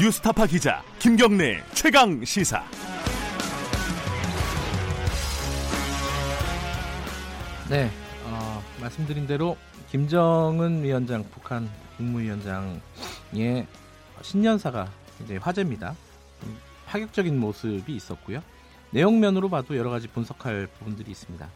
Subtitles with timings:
[0.00, 2.64] 뉴스타파 기자 김경래 최강 시사.
[7.70, 7.88] 네,
[8.24, 9.56] 어, 말씀드린 대로
[9.92, 13.68] 김정은 위원장 북한 국무위원장의
[14.20, 14.90] 신년사가
[15.22, 15.94] 이제 화제입니다.
[16.86, 18.42] 파격적인 모습이 있었고요.
[18.90, 21.48] 내용면으로 봐도 여러 가지 분석할 부분들이 있습니다.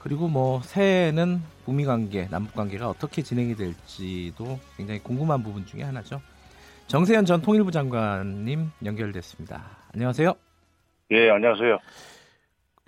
[0.00, 6.20] 그리고 뭐 새해에는 북미 관계, 남북 관계가 어떻게 진행이 될지도 굉장히 궁금한 부분 중에 하나죠.
[6.90, 9.62] 정세현 전 통일부 장관님 연결됐습니다.
[9.94, 10.34] 안녕하세요.
[11.12, 11.78] 예, 안녕하세요.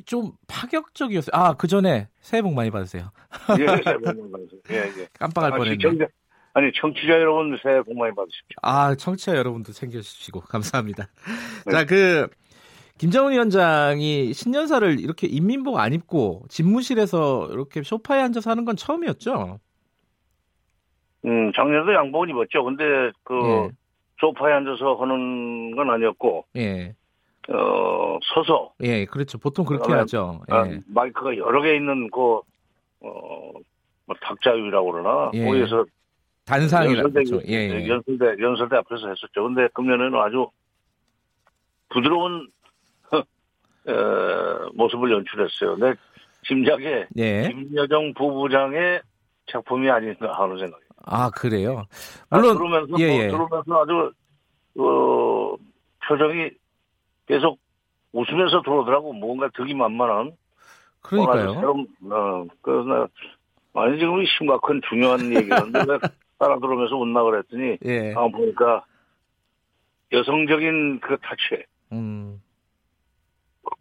[0.05, 1.31] 좀 파격적이었어요.
[1.33, 3.13] 아, 그 전에 새해 복 많이 받으세요.
[3.61, 4.61] 예, 새해 복 많이 받으세요.
[4.73, 5.07] 예, 예.
[5.21, 5.77] 깜빡할 아, 뻔했네.
[5.77, 6.07] 시청자,
[6.53, 8.57] 아니, 청취자 여러분 새해 복 많이 받으십시오.
[8.63, 11.07] 아, 청취자 여러분도 챙겨주시고 감사합니다.
[11.67, 11.71] 네.
[11.71, 12.27] 자, 그
[12.99, 19.61] 김정은 위원장이 신년사를 이렇게 인민복 안 입고 집무실에서 이렇게 소파에 앉아서 하는 건 처음이었죠.
[21.25, 22.65] 음, 작년에도 양복은 입었죠.
[22.65, 23.82] 근데 그 예.
[24.23, 26.95] 소파에 앉아서 하는 건 아니었고, 예,
[27.49, 29.37] 어, 서서 예, 그렇죠.
[29.37, 30.41] 보통 그렇게 하죠.
[30.49, 32.37] 아, 예, 마이크가 여러 개 있는 그,
[33.01, 33.53] 어,
[34.07, 35.45] 뭐 닭자유라고 그러나, 예.
[35.45, 35.85] 거기에서
[36.45, 37.41] 단상이라 연설대, 그렇죠.
[37.49, 37.89] 예, 예.
[37.89, 39.43] 연설대, 연설대 앞에서 했었죠.
[39.43, 40.49] 근데 금년에는 아주
[41.89, 42.49] 부드러운
[43.13, 45.77] 어, 모습을 연출했어요.
[45.79, 45.95] 내
[46.47, 47.49] 짐작에 예.
[47.49, 49.03] 김여정 부부장의
[49.47, 50.85] 작품이 아닌가 하는 생각이.
[51.05, 51.85] 아, 그래요.
[52.31, 53.29] 아, 물론 들으면서 예, 뭐, 예.
[53.29, 54.13] 들으면서 아주
[54.79, 55.57] 어,
[56.07, 56.51] 표정이
[57.27, 57.59] 계속
[58.13, 59.13] 웃으면서 들어오더라고.
[59.13, 60.33] 뭔가 득이 만만한.
[61.01, 61.55] 그러니까요.
[61.55, 63.09] 새로운, 어, 그래서 나
[63.75, 65.99] 아니 지금 심각한 중요한 얘기였는데 왜
[66.39, 68.13] 따라 들으면서 웃나 그랬더니 예.
[68.15, 68.85] 아 보니까
[70.13, 71.65] 여성적인 그 타치.
[71.93, 72.41] 음.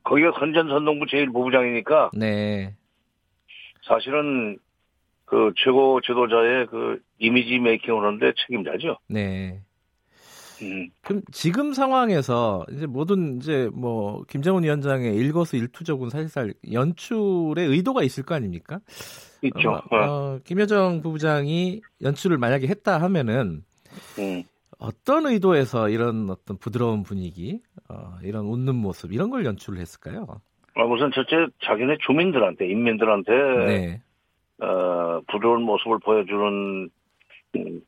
[0.04, 2.74] 거기가 선전선동부 제1부부장이니까 네.
[3.84, 4.58] 사실은
[5.32, 8.98] 그 최고 지도자의 그 이미지 메이킹을 하는데 책임자죠.
[9.08, 9.62] 네.
[10.62, 10.90] 음.
[11.02, 18.24] 그럼 지금 상황에서 이제 모든 이제 뭐 김정은 위원장의 일거수 일투족은 사실상 연출의 의도가 있을
[18.26, 18.82] 거 아닙니까?
[19.42, 19.72] 있죠.
[19.72, 23.64] 어, 어, 김여정 부부장이 연출을 만약에 했다 하면은
[24.20, 24.44] 음.
[24.80, 30.28] 어떤 의도에서 이런 어떤 부드러운 분위기, 어, 이런 웃는 모습 이런 걸 연출을 했을까요?
[30.76, 33.32] 아, 우선 첫째 자기네 주민들한테 인민들한테
[33.66, 34.02] 네,
[34.62, 36.90] 어, 부드러운 모습을 보여주는
[37.56, 37.82] 음,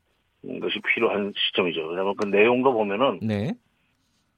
[0.60, 1.86] 것이 필요한 시점이죠.
[1.86, 3.52] 왜냐하면 그 내용도 보면은 네,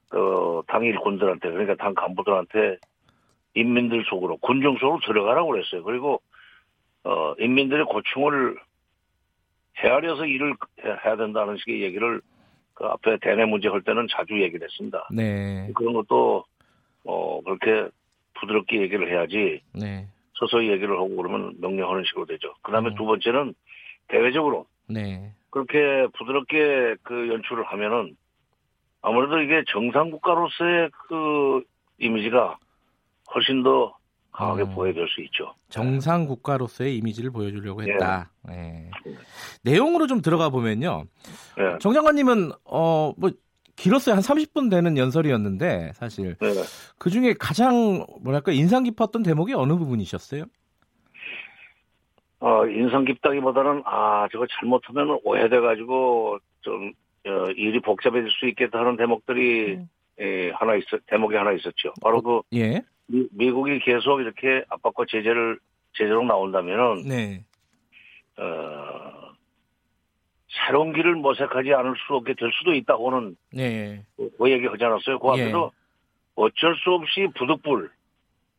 [0.09, 2.77] 그당 일꾼들한테 그러니까 당 간부들한테
[3.55, 5.83] 인민들 속으로 군중 속으로 들어가라고 그랬어요.
[5.83, 6.21] 그리고
[7.03, 8.57] 어 인민들의 고충을
[9.79, 12.21] 헤아려서 일을 해- 해야 된다는 식의 얘기를
[12.73, 15.07] 그 앞에 대내 문제 할 때는 자주 얘기를 했습니다.
[15.11, 16.45] 네, 그런 것도
[17.05, 17.89] 어 그렇게
[18.35, 20.07] 부드럽게 얘기를 해야지 네,
[20.39, 22.53] 서서히 얘기를 하고 그러면 명령하는 식으로 되죠.
[22.61, 22.95] 그 다음에 음.
[22.95, 23.53] 두 번째는
[24.07, 28.15] 대외적으로 네, 그렇게 부드럽게 그 연출을 하면은
[29.01, 31.61] 아무래도 이게 정상 국가로서의 그
[31.99, 32.57] 이미지가
[33.33, 33.95] 훨씬 더
[34.31, 34.75] 강하게 음.
[34.75, 35.53] 보여질 수 있죠.
[35.69, 37.93] 정상 국가로서의 이미지를 보여주려고 예.
[37.93, 38.31] 했다.
[38.47, 38.89] 네.
[39.63, 41.05] 내용으로 좀 들어가 보면요.
[41.57, 41.77] 네.
[41.79, 43.31] 정 장관님은 어 뭐
[43.77, 46.47] 길었어요 한 30분 되는 연설이었는데 사실 네.
[46.97, 50.45] 그 중에 가장 뭐랄까 인상 깊었던 대목이 어느 부분이셨어요?
[52.39, 56.91] 어, 인상 깊다기보다는 아 저거 잘못하면 오해돼 가지고 좀
[57.25, 59.89] 어, 일이 복잡해질 수 있겠다 하는 대목들이 음.
[60.19, 61.93] 예, 하나 있었 대목이 하나 있었죠.
[62.01, 65.59] 바로 그 예, 미, 미국이 계속 이렇게 압박과 제재를
[65.93, 67.43] 제재로 나온다면은 네,
[68.37, 69.26] 어,
[70.65, 75.19] 새로운 길을 모색하지 않을 수 없게 될 수도 있다고는 네, 그, 그 얘기 하지 않았어요.
[75.19, 75.71] 그 앞에서
[76.35, 77.89] 어쩔 수 없이 부득불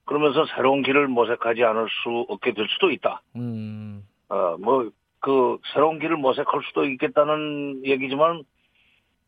[0.08, 3.20] 그러면서 새로운 길을 모색하지 않을 수 없게 될 수도 있다.
[3.36, 8.42] 음, 어, 뭐, 그, 새로운 길을 모색할 수도 있겠다는 얘기지만,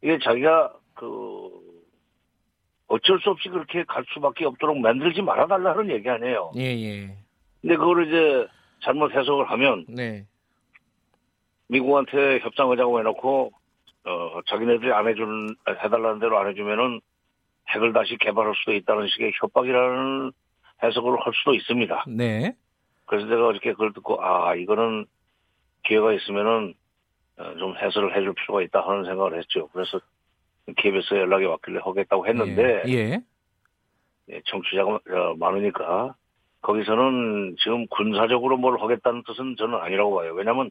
[0.02, 1.50] 이게 자기가, 그,
[2.88, 6.52] 어쩔 수 없이 그렇게 갈 수밖에 없도록 만들지 말아달라는 얘기 아니에요.
[6.56, 7.14] 예, 예,
[7.60, 8.48] 근데 그걸 이제
[8.82, 10.24] 잘못 해석을 하면, 네,
[11.70, 13.52] 미국한테 협상하자고 해놓고,
[14.04, 17.00] 어, 자기네들이 안 해주는, 해달라는 대로 안 해주면은
[17.68, 20.32] 핵을 다시 개발할 수도 있다는 식의 협박이라는
[20.82, 22.04] 해석을 할 수도 있습니다.
[22.08, 22.54] 네,
[23.06, 25.06] 그래서 내가 어저께 그걸 듣고, 아, 이거는
[25.84, 26.74] 기회가 있으면은
[27.38, 29.68] 어, 좀 해설을 해줄 필요가 있다 하는 생각을 했죠.
[29.72, 30.00] 그래서
[30.76, 33.20] KBS에 연락이 왔길래 하겠다고 했는데, 예, 예.
[34.30, 36.14] 예, 청취자가 어, 많으니까,
[36.62, 40.34] 거기서는 지금 군사적으로 뭘 하겠다는 뜻은 저는 아니라고 봐요.
[40.34, 40.70] 왜냐하면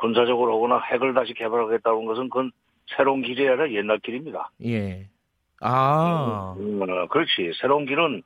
[0.00, 2.50] 군사적으로 하거나 핵을 다시 개발하겠다는 것은 그건
[2.96, 4.50] 새로운 길이 아니라 옛날 길입니다.
[4.64, 5.06] 예.
[5.60, 7.52] 아, 음, 어, 그렇지.
[7.60, 8.22] 새로운 길은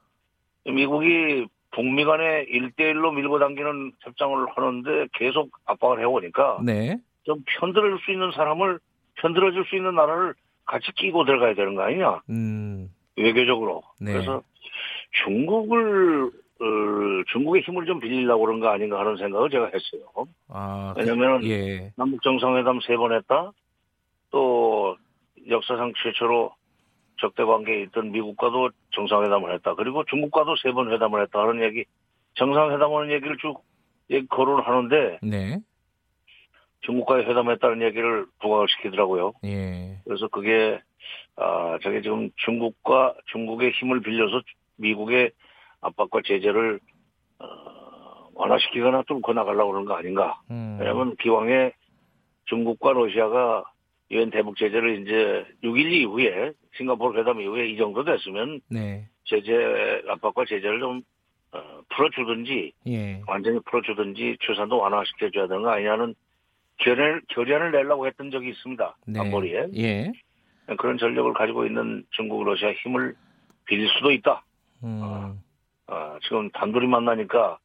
[0.66, 6.96] 미국이 북미 간에 일대일로 밀고 당기는 협상을 하는데 계속 압박을 해오니까 네.
[7.24, 8.78] 좀 편들어줄 수 있는 사람을
[9.16, 10.34] 편들어줄 수 있는 나라를
[10.66, 12.20] 같이 끼고 들어가야 되는 거 아니냐?
[12.30, 13.82] 음, 외교적으로.
[14.00, 14.12] 네.
[14.12, 14.42] 그래서
[15.24, 16.30] 중국을
[16.64, 20.02] 어, 중국의 힘을 좀 빌리려고 그런 거 아닌가 하는 생각을 제가 했어요.
[20.48, 23.52] 아, 그- 왜냐면은 예, 남북 정상회담 세 번 했다.
[24.30, 24.96] 또
[25.48, 26.54] 역사상 최초로
[27.20, 29.74] 적대 관계에 있던 미국과도 정상회담을 했다.
[29.74, 31.84] 그리고 중국과도 세 번 회담을 했다 하는 얘기,
[32.34, 33.62] 정상회담하는 얘기를 쭉
[34.28, 35.58] 거론을 하는데 네,
[36.80, 39.32] 중국과의 회담했다는 얘기를 부각을 시키더라고요.
[39.44, 40.80] 예, 그래서 그게
[41.36, 44.42] 아 저게 지금 중국과 중국의 힘을 빌려서
[44.76, 45.30] 미국의
[45.84, 46.80] 압박과 제재를
[47.38, 50.40] 어, 완화시키거나 뚫고 나가려고 그러는 거 아닌가.
[50.50, 51.72] 음, 왜냐하면 기왕에
[52.46, 53.64] 중국과 러시아가
[54.10, 60.44] 유엔 대북 제재를 이제 6.12 이후에 싱가포르 회담 이후에 이 정도 됐으면 네, 제재 압박과
[60.46, 61.02] 제재를 좀
[61.52, 66.14] 어, 풀어주든지 예, 완전히 풀어주든지 추산도 완화시켜줘야 되는 거 아니냐는
[66.78, 68.96] 결연을, 결연을 내려고 했던 적이 있습니다.
[69.06, 69.68] 네, 안보리에.
[69.76, 70.12] 예,
[70.76, 73.14] 그런 전력을 가지고 있는 중국 러시아 힘을
[73.66, 74.44] 빌릴 수도 있다.
[74.82, 75.40] 음,
[75.86, 77.58] 아, 지금 단둘이 만나니까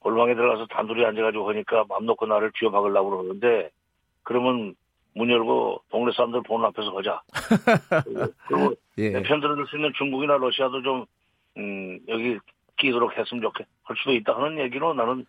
[0.00, 3.70] 골방에 들어가서 단둘이 앉아가지고 하니까 맘 놓고 나를 쥐어박으려고 그러는데
[4.22, 4.74] 그러면
[5.14, 7.22] 문 열고 동네 사람들 보는 앞에서 하자.
[8.48, 11.06] 그리고- 예, 내편 들어줄 수 있는 중국이나 러시아도 좀
[11.56, 12.38] 음, 여기
[12.76, 15.24] 끼도록 했으면 좋겠, 할 수도 있다 하는 얘기로 나는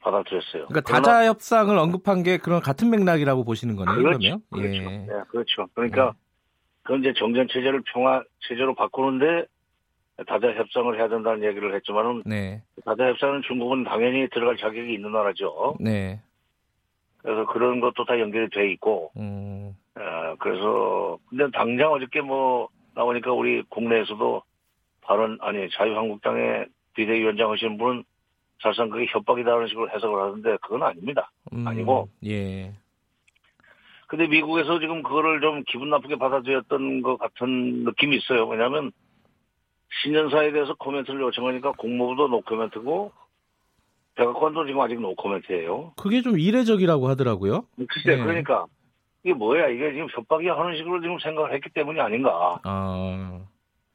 [0.00, 0.66] 받아들였어요.
[0.68, 4.18] 그러니까 다자 협상을 언급한 게 그런 같은 맥락이라고 보시는 거네요, 그렇죠.
[4.18, 4.76] 그러면, 그렇죠.
[4.76, 5.66] 예, 네, 그렇죠.
[5.74, 6.14] 그러니까
[6.84, 9.46] 그건 이제 정전 체제를 평화 체제로 바꾸는데
[10.24, 15.76] 다자 협상을 해야 된다는 얘기를 했지만은 네, 다자 협상은 중국은 당연히 들어갈 자격이 있는 나라죠.
[15.78, 16.20] 네,
[17.18, 23.32] 그래서 그런 것도 다 연결이 돼 있고, 음, 어, 그래서 근데 당장 어저께 뭐 나오니까
[23.32, 24.42] 우리 국내에서도
[25.02, 28.04] 발언 아니 자유한국당의 비대위원장 하시는 분은
[28.62, 31.30] 사실상 그게 협박이다라는 식으로 해석을 하는데 그건 아닙니다.
[31.52, 32.08] 음, 아니고.
[32.24, 32.72] 예,
[34.06, 38.46] 근데 미국에서 지금 그거를 좀 기분 나쁘게 받아들였던 것 같은 느낌이 있어요.
[38.46, 38.92] 왜냐하면
[40.02, 43.12] 신년사에 대해서 코멘트를 요청하니까 국무부도 노코멘트고
[44.16, 45.92] 백악관도 지금 아직 노코멘트예요.
[45.96, 47.66] 그게 좀 이례적이라고 하더라고요.
[47.88, 48.22] 글쎄 네.
[48.22, 48.66] 그러니까
[49.22, 52.58] 이게 뭐야 이게 지금 협박이 하는 식으로 지금 생각을 했기 때문이 아닌가.
[52.64, 53.40] 아,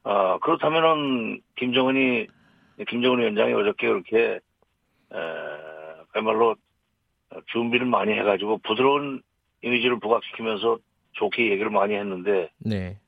[0.04, 2.26] 아 그렇다면은 김정은이
[2.88, 4.40] 김정은 위원장이 어저께 그렇게 에,
[6.12, 6.54] 그야말로
[7.46, 9.22] 준비를 많이 해가지고 부드러운
[9.62, 10.78] 이미지를 부각시키면서
[11.12, 12.98] 좋게 얘기를 많이 했는데 네,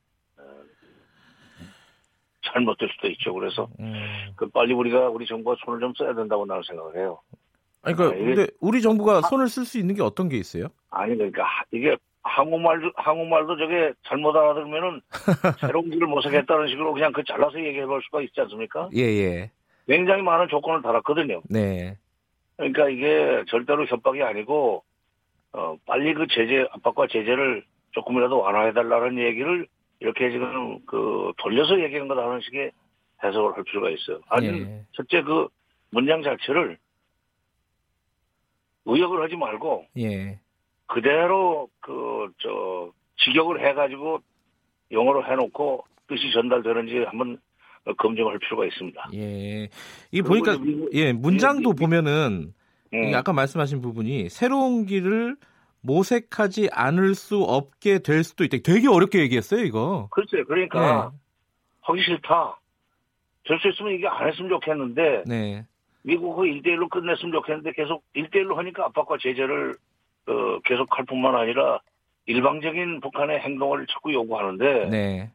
[2.45, 3.33] 잘못될 수도 있죠.
[3.33, 3.93] 그래서 음.
[4.35, 7.19] 그 빨리 우리가 우리 정부가 손을 좀 써야 된다고 나는 생각을 해요.
[7.81, 10.67] 아니, 그러니까 아, 이게- 근데 우리 정부가 손을 쓸 수 있는 게 어떤 게 있어요?
[10.89, 15.01] 아니 그러니까 하- 이게 한국말도 한국말도 저게 잘못 알아들으면은
[15.59, 18.89] 새로운 길을 모색했다는 식으로 그냥 그 잘라서 얘기해 볼 수가 있지 않습니까?
[18.95, 19.51] 예, 예,
[19.87, 21.41] 굉장히 많은 조건을 달았거든요.
[21.49, 21.97] 네,
[22.57, 24.83] 그러니까 이게 절대로 협박이 아니고
[25.53, 29.67] 어, 빨리 그 제재 압박과 제재를 조금이라도 완화해 달라는 얘기를
[30.05, 32.71] 이렇게 지금 그 돌려서 얘기한 거다 하는 식의
[33.23, 34.19] 해석을 할 필요가 있어요.
[34.29, 34.85] 아니 예.
[34.91, 35.47] 첫째 그
[35.89, 36.77] 문장 자체를
[38.85, 40.39] 의역을 하지 말고 예,
[40.87, 44.19] 그대로 그 저 직역을 해가지고
[44.91, 47.39] 영어로 해놓고 뜻이 전달되는지 한번
[47.97, 49.09] 검증할 필요가 있습니다.
[49.15, 49.69] 예.
[50.11, 50.57] 그리고 보니까
[50.93, 52.53] 예 문장도 미- 미- 보면은
[52.93, 55.37] 음, 아까 말씀하신 부분이 새로운 길을
[55.85, 58.57] 모색하지 않을 수 없게 될 수도 있다.
[58.63, 60.07] 되게 어렵게 얘기했어요, 이거.
[60.11, 61.11] 글쎄 그러니까
[61.81, 62.59] 하기 싫다.
[63.47, 65.65] 될 수 있으면 이게 안 했으면 좋겠는데 네,
[66.01, 69.75] 미국 그 1대1로 끝냈으면 좋겠는데 계속 1대1로 하니까 압박과 제재를
[70.27, 71.79] 어, 계속 할 뿐만 아니라
[72.25, 75.31] 일방적인 북한의 행동을 자꾸 요구하는데 네,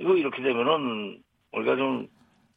[0.00, 1.22] 이거 이렇게 되면은
[1.52, 2.08] 우리가 좀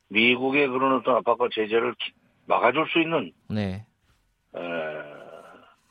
[0.08, 2.14] 미국의 그런 어떤 압박과 제재를 기-
[2.48, 3.86] 막아줄 수 있는 네,
[4.56, 4.60] 에,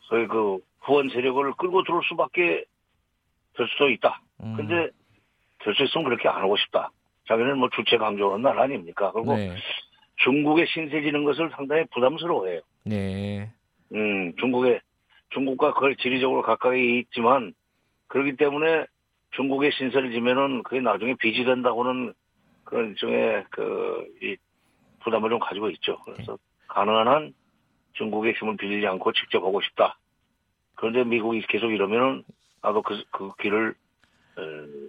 [0.08, 2.64] 소위 그 후원 세력을 끌고 들어올 수밖에
[3.56, 4.22] 될 수도 있다.
[4.42, 4.88] 음, 근데
[5.60, 6.90] 될 수 있으면 그렇게 안 하고 싶다.
[7.28, 9.12] 자기는 뭐 주체 강조하는 나라 아닙니까?
[9.12, 9.54] 그리고 네,
[10.16, 12.60] 중국의 신세 지는 것을 상당히 부담스러워해요.
[12.84, 13.50] 네,
[13.92, 14.80] 음, 중국의
[15.30, 17.52] 중국과 거의 지리적으로 가까이 있지만
[18.08, 18.86] 그렇기 때문에
[19.36, 22.14] 중국의 신세를 지면은 그게 나중에 빚이 된다고는
[22.64, 24.36] 그런 일종의 그이
[25.04, 25.98] 부담을 좀 가지고 있죠.
[26.04, 26.36] 그래서
[26.68, 27.34] 가능한 한
[27.92, 29.98] 중국의 힘을 빌리지 않고 직접 하고 싶다.
[30.80, 32.24] 그런데 미국이 계속 이러면은
[32.62, 33.74] 나도 그, 그 길을
[34.36, 34.42] 어,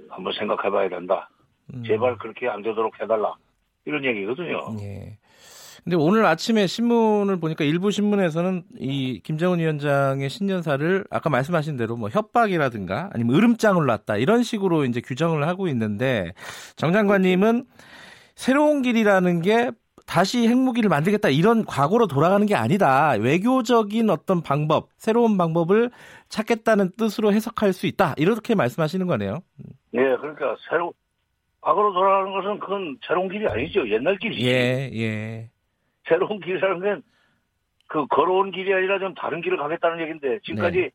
[0.10, 1.29] 한번 생각해 봐야 된다.
[1.74, 3.36] 음, 제발 그렇게 안 되도록 해달라.
[3.83, 4.77] 이런 얘기거든요.
[4.79, 5.17] 예.
[5.83, 12.07] 근데 오늘 아침에 신문을 보니까 일부 신문에서는 이 김정은 위원장의 신년사를 아까 말씀하신 대로 뭐
[12.07, 16.33] 협박이라든가 아니면 으름장을 놨다 이런 식으로 이제 규정을 하고 있는데
[16.75, 17.65] 정 장관님은
[18.36, 19.71] 새로운 길이라는 게
[20.05, 23.12] 다시 핵무기를 만들겠다 이런 과거로 돌아가는 게 아니다.
[23.20, 25.91] 외교적인 어떤 방법, 새로운 방법을
[26.29, 28.15] 찾겠다는 뜻으로 해석할 수 있다.
[28.17, 29.39] 이렇게 말씀하시는 거네요.
[29.93, 30.93] 예, 그러니까 새로
[31.62, 33.88] 과거로 돌아가는 것은 그건 새로운 길이 아니죠.
[33.89, 34.46] 옛날 길이지.
[34.48, 35.50] 예, 예.
[36.08, 37.12] 새로운 길이라는 건
[37.91, 40.91] 그 걸어온 길이 아니라 좀 다른 길을 가겠다는 얘기인데 지금까지 네.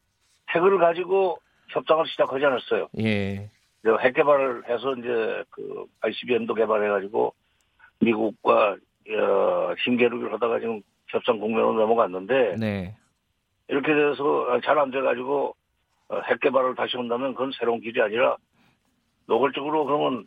[0.55, 2.89] 핵을 가지고 협상을 시작하지 않았어요.
[3.01, 3.51] 예.
[4.01, 7.35] 핵 개발을 해서 이제 그 ICBM도 개발해가지고
[8.01, 8.77] 미국과
[9.15, 12.95] 어, 힘겨루기를 하다가 지금 협상 국면으로 넘어갔는데 네.
[13.69, 15.55] 이렇게 돼서 잘 안 돼가지고
[16.09, 18.37] 어, 핵 개발을 다시 한다면 그건 새로운 길이 아니라
[19.27, 20.27] 노골적으로 그러면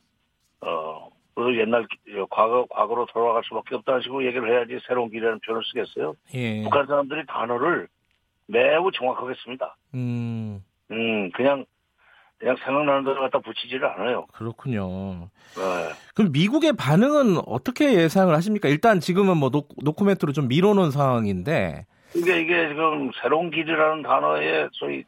[0.62, 1.98] 어 그래서 옛날 기-
[2.30, 6.16] 과거 과거로 돌아갈 수밖에 없다는 식으로 얘기를 해야지 새로운 길이라는 표현을 쓰겠어요.
[6.34, 6.64] 예.
[6.64, 7.88] 북한 사람들이 단어를
[8.48, 9.76] 매우 정확하게 씁니다.
[9.94, 11.66] 음, 음 그냥
[12.40, 14.26] 그냥 생각나는 대로 갖다 붙이지를 않아요.
[14.32, 15.30] 그렇군요.
[15.58, 15.90] 네.
[16.16, 18.70] 그럼 미국의 반응은 어떻게 예상을 하십니까?
[18.70, 25.04] 일단 지금은 뭐 노, 노코멘트로 좀 미뤄놓은 상황인데, 이게 이게 지금 새로운 길이라는 단어의 소위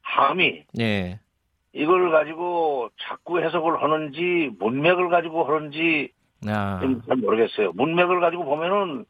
[0.00, 1.20] 함의 예.
[1.72, 6.10] 이걸 가지고 자꾸 해석을 하는지 문맥을 가지고 하는지
[6.48, 7.72] 아, 좀잘 모르겠어요.
[7.74, 9.04] 문맥을 가지고 보면은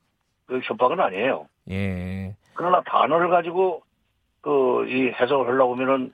[0.46, 1.46] 그 협박은 아니에요.
[1.70, 2.34] 예.
[2.54, 3.82] 그러나 단어를 가지고
[4.40, 6.12] 그 이 해석을 하려고 하면은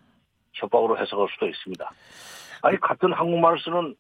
[0.55, 1.91] 협박으로 해석할 수도 있습니다.
[2.63, 3.95] 아니 같은 한국말을 쓰는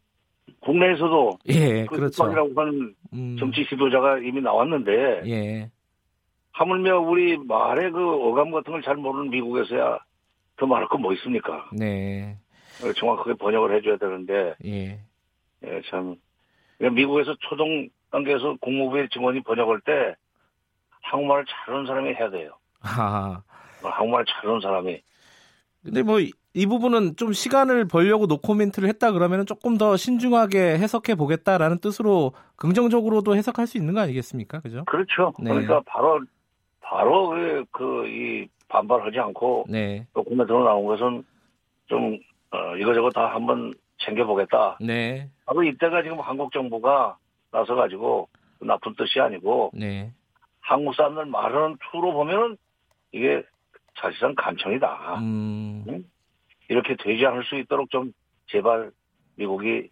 [0.61, 2.25] 국내에서도 예, 그 그렇죠.
[2.25, 5.71] 협박이라고 하는 음, 정치 지도자가 이미 나왔는데 예.
[6.52, 9.99] 하물며 우리 말의 그 어감 같은 걸 잘 모르는 미국에서야
[10.56, 11.68] 더 말할 건 뭐 있습니까?
[11.73, 12.37] 네.
[12.97, 15.00] 정확하게 번역을 해줘야 되는데 예.
[15.64, 16.16] 예, 참
[16.78, 20.14] 그러니까 미국에서 초등 단계에서 국무부의 직원이 번역할 때
[21.02, 22.50] 한국말을 잘하는 사람이 해야 돼요.
[22.82, 23.42] 아.
[23.82, 25.00] 한국말 잘하는 사람이
[25.82, 26.18] 근데 뭐
[26.54, 33.35] 이 부분은 좀 시간을 벌려고 노코멘트를 했다 그러면 조금 더 신중하게 해석해 보겠다라는 뜻으로 긍정적으로도
[33.37, 34.61] 해석할 수 있는 거 아니겠습니까?
[34.61, 34.85] 그죠?
[34.85, 35.32] 그렇죠.
[35.38, 35.50] 네.
[35.50, 36.21] 그러니까 바로
[36.80, 37.30] 바로
[37.71, 40.06] 그이 반발하지 않고 네.
[40.12, 41.25] 도코멘트로 나온 것은
[41.87, 42.18] 좀
[42.50, 43.73] 어, 이거저거 다 한번
[44.04, 44.78] 챙겨보겠다.
[44.80, 45.30] 네.
[45.47, 47.16] 바로 이때가 지금 한국 정부가
[47.50, 48.28] 나서 가지고
[48.61, 50.12] 나쁜 뜻이 아니고 네.
[50.61, 52.56] 한국 사람들 말하는 투로 보면은
[53.12, 53.42] 이게
[53.99, 55.18] 사실상 간청이다.
[55.21, 56.04] 음.
[56.73, 58.12] 이렇게 되지 않을 수 있도록 좀
[58.50, 58.91] 제발
[59.37, 59.91] 미국이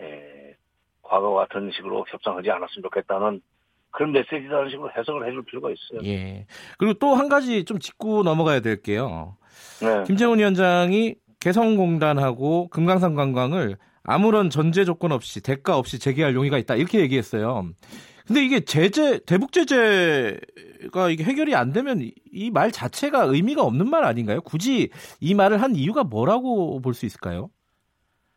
[0.00, 0.54] 에,
[1.02, 3.40] 과거 같은 식으로 협상하지 않았으면 좋겠다는
[3.92, 6.00] 그런 메시지라는 식으로 해석을 해줄 필요가 있어요.
[6.04, 6.46] 예.
[6.78, 9.36] 그리고 또 한 가지 좀 짚고 넘어가야 될게요.
[9.80, 10.02] 네.
[10.04, 17.00] 김정은 위원장이 개성공단하고 금강산 관광을 아무런 전제 조건 없이 대가 없이 재개할 용의가 있다 이렇게
[17.00, 17.68] 얘기했어요.
[18.26, 24.04] 근데 이게 제재 대북 제재가 이게 해결이 안 되면 이 말 자체가 의미가 없는 말
[24.04, 24.40] 아닌가요?
[24.42, 24.90] 굳이
[25.20, 27.50] 이 말을 한 이유가 뭐라고 볼 수 있을까요?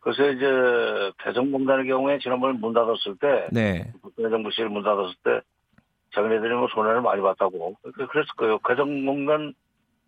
[0.00, 5.40] 그래서 이제 개성공단의 경우에 지난번에 문 닫았을 때 네, 박근혜 정부실 문 닫았을 때
[6.14, 8.58] 자기네들이 뭐 손해를 많이 봤다고 그- 그랬을 거예요.
[8.60, 9.52] 개성공단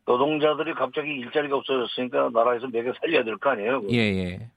[0.07, 3.83] 노동자들이 갑자기 일자리가 없어졌으니까 나라에서 매겨 살려야 될 거 아니에요.
[3.91, 4.51] 예, 예,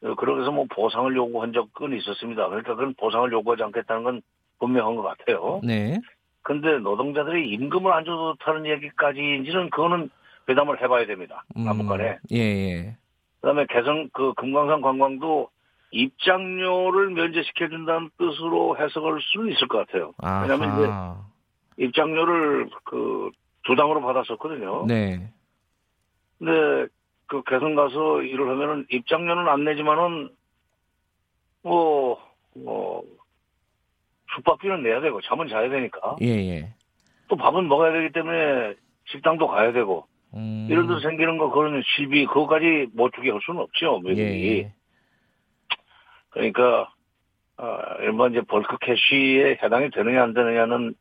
[0.00, 2.48] 그러고 해서 뭐 보상을 요구한 적은 있었습니다.
[2.48, 4.22] 그러니까 그건 보상을 요구하지 않겠다는 건
[4.58, 5.60] 분명한 것 같아요.
[5.64, 5.98] 네,
[6.42, 10.10] 근데 노동자들이 임금을 안 줘도 좋다는 얘기까지인지는 그거는
[10.48, 11.44] 회담을 해봐야 됩니다.
[11.54, 12.18] 남북간에.
[12.32, 12.96] 예, 예,
[13.40, 15.48] 그다음에 개성 그 금강산 관광도
[15.90, 20.12] 입장료를 면제시켜 준다는 뜻으로 해석할 수는 있을 것 같아요.
[20.42, 21.24] 왜냐하면
[21.76, 23.30] 이제 입장료를 그
[23.66, 24.86] 두 당으로 받았었거든요.
[24.86, 25.28] 네,
[26.38, 26.86] 근데
[27.26, 30.30] 그 개성 가서 일을 하면은 입장료는 안 내지만은
[31.62, 32.18] 뭐,
[32.54, 33.02] 뭐,
[34.34, 36.16] 숙박비는 내야 되고, 잠은 자야 되니까.
[36.22, 36.74] 예, 예,
[37.28, 38.74] 또 밥은 먹어야 되기 때문에
[39.06, 43.60] 식당도 가야 되고, 음, 이런 데서 생기는 거, 그런 실비, 그거까지 못 주게 할 수는
[43.62, 44.58] 없죠, 예, 미국이.
[44.58, 44.72] 예,
[46.30, 46.92] 그러니까,
[47.56, 50.94] 아, 일반 이제 벌크 캐시에 해당이 되느냐 안 되느냐는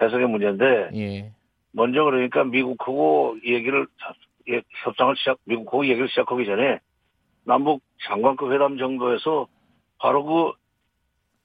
[0.00, 1.32] 해석의 문제인데, 예,
[1.72, 4.14] 먼저 그러니까 미국하고 이 얘기를 자-
[4.48, 6.80] 예, 협상을 시작 미국하고 얘기를 시작하기 전에
[7.44, 9.46] 남북 장관급 회담 정도에서
[9.98, 10.52] 바로 그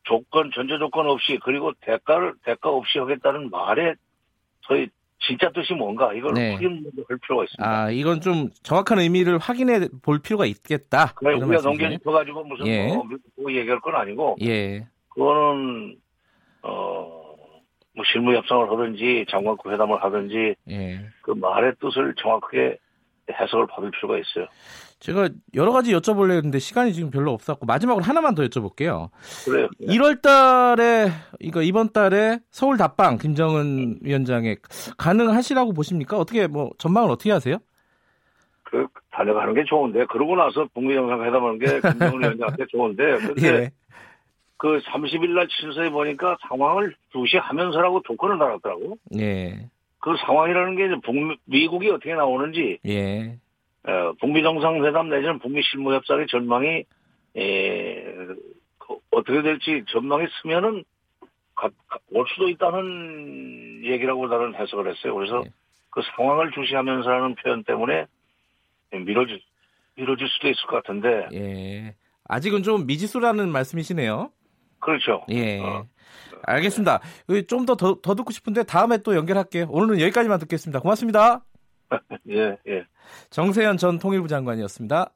[0.04, 3.96] 조건 전제 조건 없이 그리고 대가를 대가 없이 하겠다는 말에
[4.68, 4.88] 저희
[5.22, 6.54] 진짜 뜻이 뭔가 이걸 네.
[6.54, 6.82] 확인할
[7.22, 7.70] 필요가 있습니다.
[7.70, 11.14] 아 이건 좀 정확한 의미를 확인해 볼 필요가 있겠다.
[11.16, 11.62] 그냥 이런 우리가.
[11.64, 12.88] 넘겨짚어가지고 무슨 예.
[12.88, 15.98] 뭐 미국하고 얘기할 건 아니고 예, 그거는
[16.62, 17.20] 어
[18.00, 21.10] 뭐 실무 협상을 하든지 장관급 회담을 하든지 예.
[21.22, 22.78] 그 말의 뜻을 정확하게
[23.34, 24.48] 해석을 받을 필요가 있어요.
[25.00, 29.10] 제가 여러 가지 여쭤보려 했는데 시간이 지금 별로 없었고 마지막으로 하나만 더 여쭤볼게요.
[29.46, 29.70] 그래요.
[29.82, 31.10] 1월 달에
[31.40, 34.58] 이거 이번 달에 서울 답방 김정은 위원장의
[34.98, 36.18] 가능하시라고 보십니까?
[36.18, 37.58] 어떻게 뭐 전망을 어떻게 하세요?
[38.64, 43.72] 그 달려가는 게 좋은데 그러고 나서 북미 정상회담하는 게 김정은 위원장한테 좋은데 근데 예.
[44.58, 48.98] 그 30일 날 친서에 보니까 상황을 주시하면서라고 조건을 달았더라고.
[49.18, 49.70] 예.
[50.00, 53.38] 그 상황이라는 게 이제 북미, 미국이 어떻게 나오는지, 예.
[53.84, 56.86] 어, 북미 정상회담 내지는 북미 실무협상의 전망이,
[57.36, 58.04] 에,
[58.78, 60.84] 그 어떻게 될지 전망이 쓰면은
[61.56, 65.14] 가, 가, 올 수도 있다는 얘기라고 나는 해석을 했어요.
[65.16, 65.50] 그래서 예.
[65.90, 68.06] 그 상황을 주시하면서라는 표현 때문에
[68.92, 69.42] 미뤄질,
[69.96, 71.96] 미뤄질 수도 있을 것 같은데, 예.
[72.26, 74.32] 아직은 좀 미지수라는 말씀이시네요.
[74.80, 75.24] 그렇죠.
[75.30, 75.60] 예.
[75.60, 75.86] 어.
[76.44, 77.02] 알겠습니다.
[77.48, 79.68] 좀더 더 더 듣고 싶은데 다음에 또 연결할게요.
[79.70, 80.80] 오늘은 여기까지만 듣겠습니다.
[80.80, 81.46] 고맙습니다.
[82.30, 82.86] 예, 예.
[83.30, 85.12] 정세현 전 통일부 장관이었습니다.